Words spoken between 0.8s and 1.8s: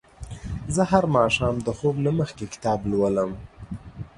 هر ماښام د